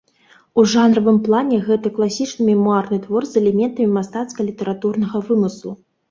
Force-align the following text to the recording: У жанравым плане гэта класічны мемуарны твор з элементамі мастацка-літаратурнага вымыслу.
У 0.59 0.63
жанравым 0.73 1.17
плане 1.25 1.57
гэта 1.67 1.91
класічны 1.97 2.45
мемуарны 2.51 2.97
твор 3.03 3.27
з 3.31 3.37
элементамі 3.41 3.89
мастацка-літаратурнага 3.97 5.21
вымыслу. 5.29 5.75